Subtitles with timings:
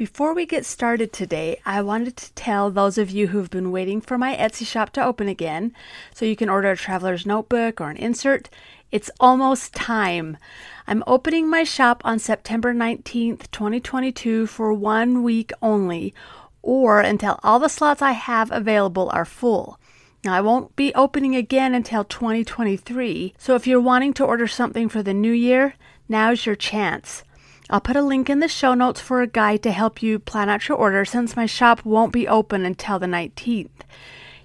[0.00, 4.00] Before we get started today, I wanted to tell those of you who've been waiting
[4.00, 5.74] for my Etsy shop to open again
[6.14, 8.48] so you can order a traveler's notebook or an insert.
[8.90, 10.38] It's almost time.
[10.86, 16.14] I'm opening my shop on September 19th, 2022 for one week only,
[16.62, 19.78] or until all the slots I have available are full.
[20.24, 24.88] Now, I won't be opening again until 2023, so if you're wanting to order something
[24.88, 25.74] for the new year,
[26.08, 27.22] now's your chance.
[27.70, 30.48] I'll put a link in the show notes for a guide to help you plan
[30.48, 33.70] out your order since my shop won't be open until the 19th.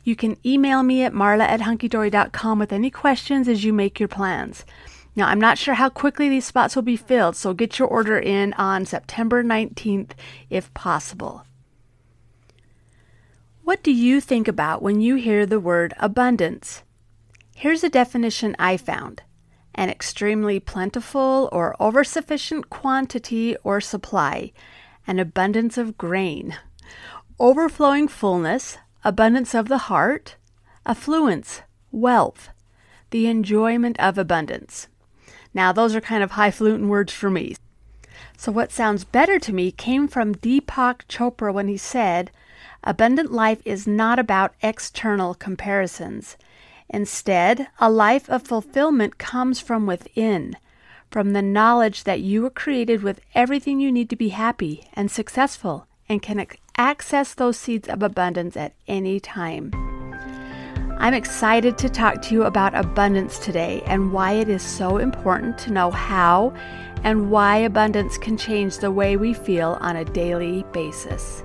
[0.04, 4.08] You can email me at marla at hunkydory.com with any questions as you make your
[4.08, 4.64] plans.
[5.16, 8.20] Now, I'm not sure how quickly these spots will be filled, so get your order
[8.20, 10.12] in on September 19th
[10.52, 11.46] if possible.
[13.64, 16.84] What do you think about when you hear the word abundance?
[17.56, 19.24] Here's a definition I found
[19.76, 24.52] an extremely plentiful or oversufficient quantity or supply,
[25.06, 26.58] an abundance of grain,
[27.40, 30.36] overflowing fullness, abundance of the heart,
[30.86, 32.50] affluence, wealth,
[33.12, 34.88] the enjoyment of abundance.
[35.54, 37.56] Now, those are kind of highfalutin words for me.
[38.38, 42.32] So, what sounds better to me came from Deepak Chopra when he said,
[42.84, 46.38] Abundant life is not about external comparisons.
[46.90, 50.56] Instead, a life of fulfillment comes from within,
[51.10, 55.10] from the knowledge that you were created with everything you need to be happy and
[55.10, 56.46] successful and can
[56.78, 59.72] access those seeds of abundance at any time.
[60.98, 65.58] I'm excited to talk to you about abundance today and why it is so important
[65.60, 66.54] to know how
[67.04, 71.45] and why abundance can change the way we feel on a daily basis.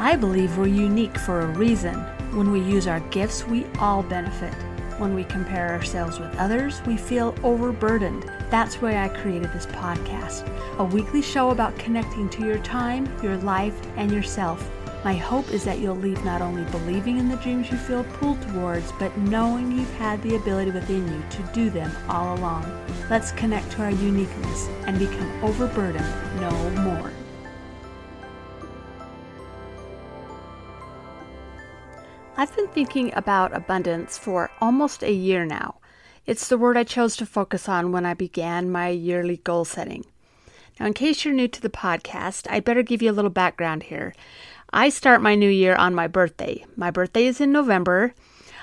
[0.00, 1.94] I believe we're unique for a reason.
[2.32, 4.54] When we use our gifts, we all benefit.
[4.98, 8.30] When we compare ourselves with others, we feel overburdened.
[8.48, 13.36] That's why I created this podcast a weekly show about connecting to your time, your
[13.38, 14.70] life, and yourself.
[15.04, 18.40] My hope is that you'll leave not only believing in the dreams you feel pulled
[18.42, 22.64] towards, but knowing you've had the ability within you to do them all along.
[23.10, 26.50] Let's connect to our uniqueness and become overburdened no
[26.82, 27.12] more.
[32.40, 35.80] I've been thinking about abundance for almost a year now.
[36.24, 40.04] It's the word I chose to focus on when I began my yearly goal setting.
[40.78, 43.82] Now, in case you're new to the podcast, I'd better give you a little background
[43.82, 44.14] here.
[44.72, 46.64] I start my new year on my birthday.
[46.76, 48.14] My birthday is in November.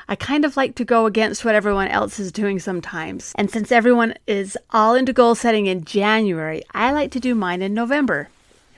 [0.08, 3.34] I kind of like to go against what everyone else is doing sometimes.
[3.36, 7.62] And since everyone is all into goal setting in January, I like to do mine
[7.62, 8.30] in November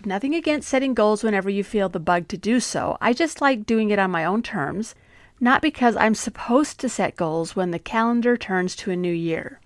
[0.05, 2.97] nothing against setting goals whenever you feel the bug to do so.
[3.01, 4.95] I just like doing it on my own terms,
[5.39, 9.59] not because I'm supposed to set goals when the calendar turns to a new year.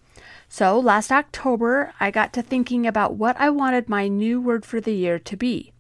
[0.50, 4.82] So last October, I got to thinking about what I wanted my new word for
[4.82, 5.72] the year to be.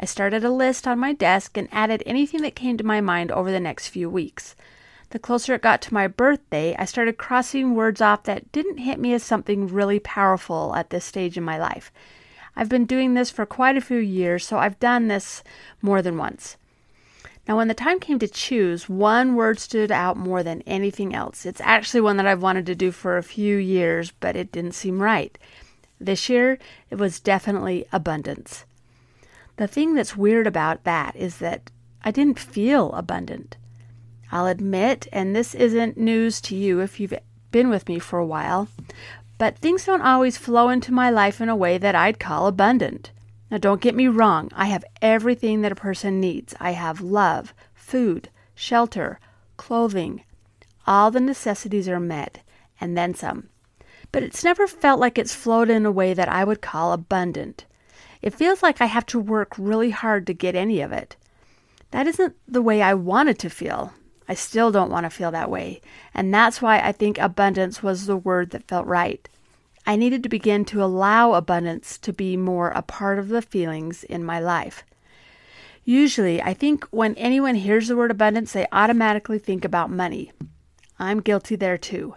[0.00, 3.30] I started a list on my desk and added anything that came to my mind
[3.32, 4.54] over the next few weeks.
[5.10, 8.98] The closer it got to my birthday, I started crossing words off that didn't hit
[8.98, 11.90] me as something really powerful at this stage in my life.
[12.58, 15.44] I've been doing this for quite a few years, so I've done this
[15.80, 16.56] more than once.
[17.46, 21.46] Now, when the time came to choose, one word stood out more than anything else.
[21.46, 24.72] It's actually one that I've wanted to do for a few years, but it didn't
[24.72, 25.38] seem right.
[26.00, 26.58] This year,
[26.90, 28.64] it was definitely abundance.
[29.56, 31.70] The thing that's weird about that is that
[32.02, 33.56] I didn't feel abundant.
[34.32, 37.14] I'll admit, and this isn't news to you if you've
[37.52, 38.68] been with me for a while,
[39.38, 43.12] but things don't always flow into my life in a way that I'd call abundant.
[43.50, 46.54] Now, don't get me wrong, I have everything that a person needs.
[46.60, 49.20] I have love, food, shelter,
[49.56, 50.24] clothing.
[50.86, 52.40] All the necessities are met,
[52.80, 53.48] and then some.
[54.12, 57.64] But it's never felt like it's flowed in a way that I would call abundant.
[58.20, 61.16] It feels like I have to work really hard to get any of it.
[61.90, 63.92] That isn't the way I wanted to feel.
[64.28, 65.80] I still don't want to feel that way.
[66.14, 69.26] And that's why I think abundance was the word that felt right.
[69.86, 74.04] I needed to begin to allow abundance to be more a part of the feelings
[74.04, 74.84] in my life.
[75.82, 80.30] Usually, I think when anyone hears the word abundance, they automatically think about money.
[80.98, 82.16] I'm guilty there too.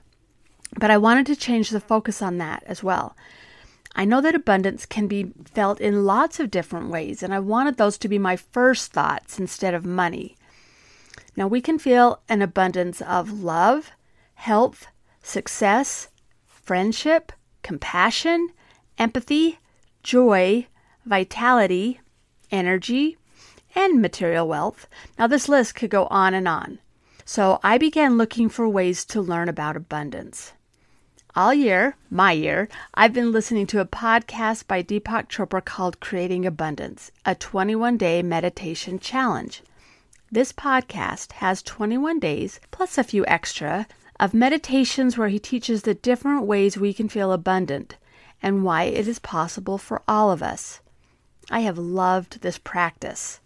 [0.78, 3.16] But I wanted to change the focus on that as well.
[3.96, 7.78] I know that abundance can be felt in lots of different ways, and I wanted
[7.78, 10.38] those to be my first thoughts instead of money.
[11.36, 13.92] Now, we can feel an abundance of love,
[14.36, 14.88] health,
[15.24, 16.10] success,
[16.46, 17.32] friendship,
[17.64, 18.50] compassion,
[18.98, 19.60] empathy,
[20.04, 20.68] joy,
[21.06, 22.00] vitality,
[22.52, 23.18] energy,
[23.76, 24.88] and material wealth.
[25.18, 26.80] Now, this list could go on and on.
[27.24, 30.54] So, I began looking for ways to learn about abundance.
[31.34, 36.46] All year, my year, I've been listening to a podcast by Deepak Chopra called Creating
[36.46, 39.64] Abundance, a 21 day meditation challenge.
[40.34, 43.86] This podcast has 21 days, plus a few extra,
[44.18, 47.98] of meditations where he teaches the different ways we can feel abundant
[48.42, 50.80] and why it is possible for all of us.
[51.50, 53.42] I have loved this practice.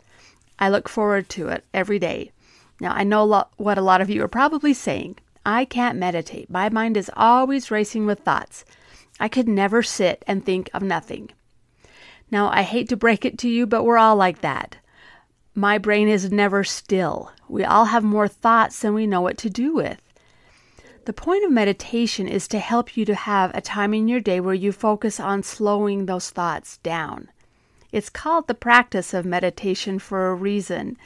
[0.60, 2.32] I look forward to it every day.
[2.80, 5.18] Now, I know what a lot of you are probably saying.
[5.44, 6.52] I can't meditate.
[6.52, 8.64] My mind is always racing with thoughts.
[9.20, 11.32] I could never sit and think of nothing.
[12.30, 14.78] Now, I hate to break it to you, but we're all like that.
[15.57, 17.31] My brain is never still.
[17.48, 20.02] We all have more thoughts than we know what to do with.
[21.06, 24.42] The point of meditation is to help you to have a time in your day
[24.42, 27.30] where you focus on slowing those thoughts down.
[27.94, 30.98] It's called the practice of meditation for a reason.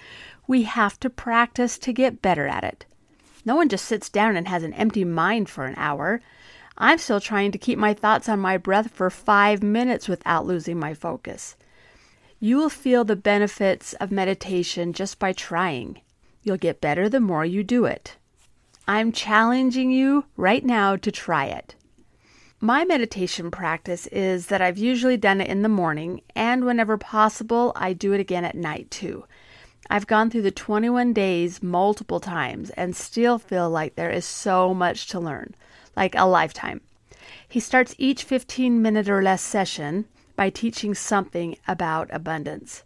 [0.48, 2.86] We have to practice to get better at it.
[3.45, 6.22] No one just sits down and has an empty mind for an hour.
[6.75, 10.80] I'm still trying to keep my thoughts on my breath for five minutes without losing
[10.80, 11.56] my focus.
[12.41, 16.00] You will feel the benefits of meditation just by trying.
[16.41, 18.15] You'll get better the more you do it.
[18.88, 21.75] I'm challenging you right now to try it.
[22.62, 27.74] My meditation practice is that I've usually done it in the morning, and whenever possible,
[27.75, 29.25] I do it again at night too.
[29.89, 34.74] I've gone through the 21 days multiple times and still feel like there is so
[34.74, 35.56] much to learn,
[35.97, 36.80] like a lifetime.
[37.47, 40.06] He starts each 15 minute or less session
[40.39, 42.83] by teaching something about abundance.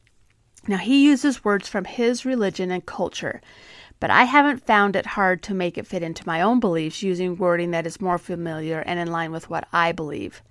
[0.67, 3.41] Now, he uses words from his religion and culture
[4.03, 7.37] but I haven't found it hard to make it fit into my own beliefs using
[7.37, 10.41] wording that is more familiar and in line with what I believe.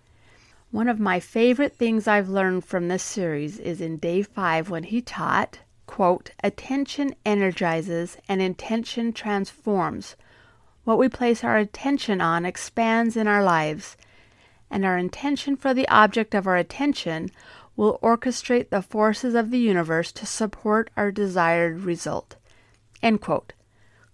[0.71, 4.85] One of my favorite things I've learned from this series is in day five when
[4.85, 10.17] he taught, quote, attention energizes and intention transforms.
[10.85, 13.99] What we place our attention on expands in our lives,
[14.73, 17.31] and our intention for the object of our attention
[17.77, 22.37] will orchestrate the forces of the universe to support our desired result.
[23.03, 23.53] End quote.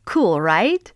[0.05, 0.93] Cool, right?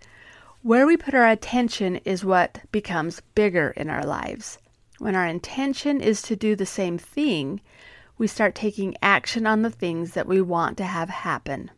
[0.62, 4.58] Where we put our attention is what becomes bigger in our lives.
[4.98, 7.60] When our intention is to do the same thing,
[8.18, 11.70] we start taking action on the things that we want to have happen.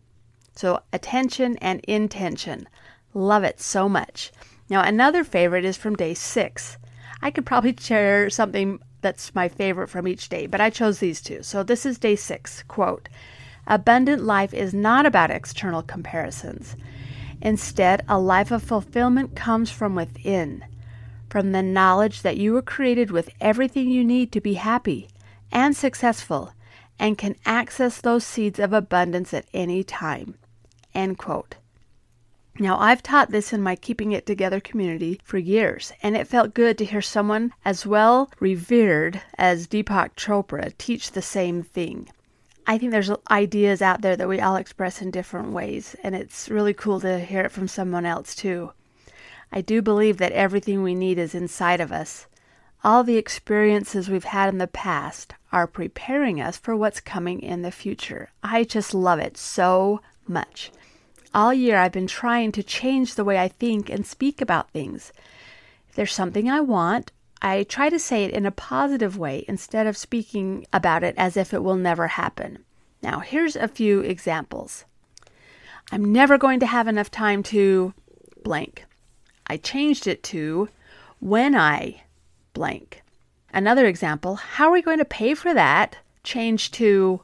[0.54, 2.68] So, attention and intention.
[3.14, 4.30] Love it so much.
[4.68, 6.76] Now, another favorite is from day six.
[7.24, 11.22] I could probably share something that's my favorite from each day, but I chose these
[11.22, 11.42] two.
[11.42, 12.62] So, this is day six.
[12.68, 13.08] Quote
[13.66, 16.76] Abundant life is not about external comparisons.
[17.40, 20.66] Instead, a life of fulfillment comes from within,
[21.30, 25.08] from the knowledge that you were created with everything you need to be happy
[25.50, 26.52] and successful
[26.98, 30.34] and can access those seeds of abundance at any time.
[30.94, 31.56] End quote.
[32.56, 36.54] Now, I've taught this in my Keeping It Together community for years, and it felt
[36.54, 42.08] good to hear someone as well revered as Deepak Chopra teach the same thing.
[42.64, 46.48] I think there's ideas out there that we all express in different ways, and it's
[46.48, 48.70] really cool to hear it from someone else too.
[49.50, 52.26] I do believe that everything we need is inside of us.
[52.84, 57.62] All the experiences we've had in the past are preparing us for what's coming in
[57.62, 58.30] the future.
[58.44, 60.70] I just love it so much.
[61.34, 65.12] All year I've been trying to change the way I think and speak about things.
[65.88, 67.10] If there's something I want
[67.44, 71.36] I try to say it in a positive way instead of speaking about it as
[71.36, 72.64] if it will never happen.
[73.02, 74.86] Now, here's a few examples.
[75.92, 77.92] I'm never going to have enough time to
[78.42, 78.86] blank.
[79.46, 80.70] I changed it to
[81.20, 82.04] when I
[82.54, 83.02] blank.
[83.52, 85.98] Another example, how are we going to pay for that?
[86.22, 87.20] Changed to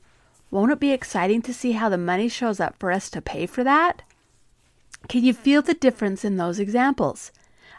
[0.51, 3.47] won't it be exciting to see how the money shows up for us to pay
[3.47, 4.03] for that?
[5.09, 7.33] Can you feel the difference in those examples?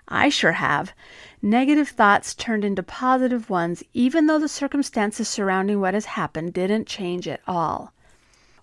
[0.08, 0.94] I sure have.
[1.42, 6.88] Negative thoughts turned into positive ones, even though the circumstances surrounding what has happened didn't
[6.88, 7.94] change at all.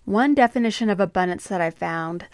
[0.05, 2.25] One definition of abundance that I found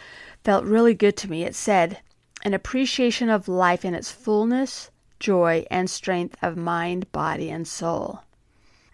[0.44, 1.44] felt really good to me.
[1.44, 2.00] It said,
[2.44, 8.22] an appreciation of life in its fullness, joy, and strength of mind, body, and soul.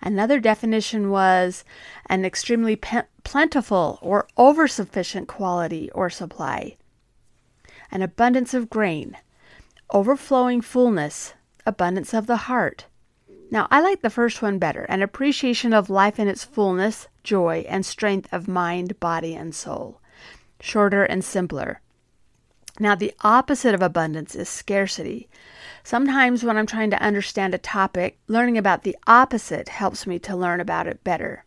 [0.02, 1.64] Another definition was
[2.08, 2.76] an extremely
[3.24, 6.78] plentiful or oversufficient quality or supply,
[7.92, 9.18] an abundance of grain,
[9.92, 11.34] overflowing fullness,
[11.66, 12.86] abundance of the heart.
[13.52, 17.66] Now, I like the first one better an appreciation of life in its fullness, joy,
[17.68, 20.00] and strength of mind, body, and soul.
[20.60, 21.82] Shorter and simpler.
[22.80, 25.30] Now, the opposite of abundance is scarcity.
[25.84, 30.36] Sometimes when I'm trying to understand a topic, learning about the opposite helps me to
[30.36, 31.46] learn about it better.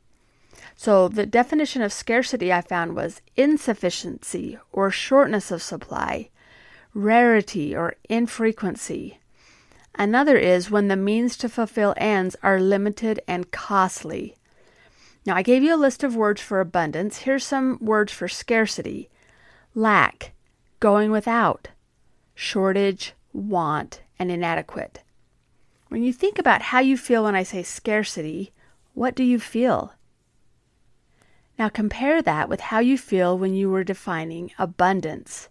[0.76, 6.30] So, the definition of scarcity I found was insufficiency or shortness of supply,
[6.94, 9.18] rarity or infrequency,
[9.96, 14.36] Another is when the means to fulfill ends are limited and costly.
[15.24, 17.18] Now, I gave you a list of words for abundance.
[17.18, 19.08] Here's some words for scarcity
[19.74, 20.32] lack,
[20.84, 21.68] going without,
[22.34, 25.00] shortage, want, and inadequate.
[25.88, 28.52] When you think about how you feel when I say scarcity,
[28.92, 29.94] what do you feel?
[31.58, 35.48] Now compare that with how you feel when you were defining abundance.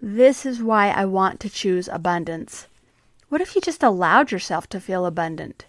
[0.00, 2.68] This is why I want to choose abundance.
[3.30, 5.64] What if you just allowed yourself to feel abundant?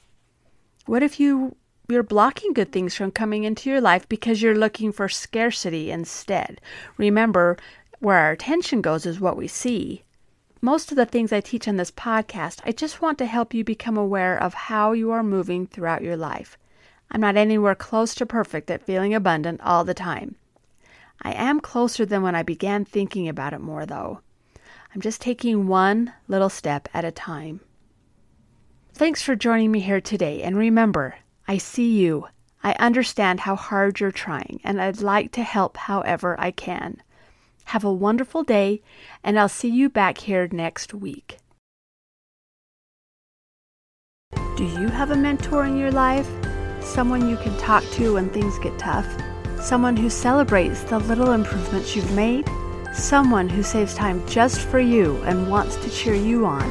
[0.85, 1.55] What if you
[1.89, 6.61] you're blocking good things from coming into your life because you're looking for scarcity instead?
[6.97, 7.57] Remember,
[8.01, 10.03] where our attention goes is what we see.
[10.59, 13.63] Most of the things I teach on this podcast, I just want to help you
[13.63, 16.57] become aware of how you are moving throughout your life.
[17.11, 20.35] I'm not anywhere close to perfect at feeling abundant all the time.
[21.21, 24.21] I am closer than when I began thinking about it more, though.
[24.95, 27.59] I'm just taking one little step at a time.
[28.93, 31.15] Thanks for joining me here today, and remember,
[31.47, 32.27] I see you.
[32.63, 37.01] I understand how hard you're trying, and I'd like to help however I can.
[37.65, 38.81] Have a wonderful day,
[39.23, 41.37] and I'll see you back here next week.
[44.57, 46.29] Do you have a mentor in your life?
[46.81, 49.07] Someone you can talk to when things get tough?
[49.59, 52.49] Someone who celebrates the little improvements you've made?
[52.93, 56.63] Someone who saves time just for you and wants to cheer you on?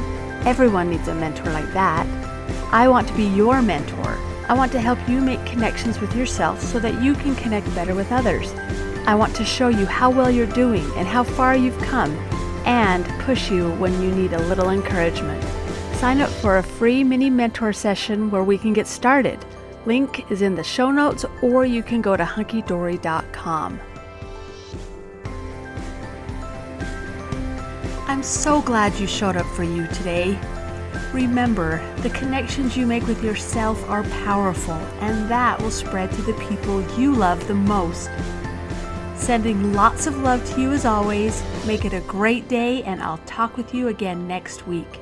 [0.45, 2.05] Everyone needs a mentor like that.
[2.71, 4.17] I want to be your mentor.
[4.47, 7.95] I want to help you make connections with yourself so that you can connect better
[7.95, 8.53] with others.
[9.05, 12.11] I want to show you how well you're doing and how far you've come
[12.65, 15.43] and push you when you need a little encouragement.
[15.95, 19.43] Sign up for a free mini mentor session where we can get started.
[19.85, 23.79] Link is in the show notes, or you can go to hunkydory.com.
[28.07, 30.39] I'm so glad you showed up for you today.
[31.13, 36.33] Remember, the connections you make with yourself are powerful, and that will spread to the
[36.47, 38.09] people you love the most.
[39.21, 41.43] Sending lots of love to you as always.
[41.67, 44.99] Make it a great day, and I'll talk with you again next week.